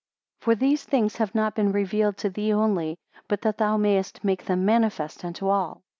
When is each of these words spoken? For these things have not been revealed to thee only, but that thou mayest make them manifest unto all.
For 0.39 0.55
these 0.55 0.83
things 0.83 1.17
have 1.17 1.35
not 1.35 1.53
been 1.53 1.71
revealed 1.71 2.17
to 2.17 2.29
thee 2.31 2.51
only, 2.51 2.97
but 3.27 3.41
that 3.43 3.59
thou 3.59 3.77
mayest 3.77 4.23
make 4.23 4.45
them 4.45 4.65
manifest 4.65 5.23
unto 5.23 5.47
all. 5.47 5.83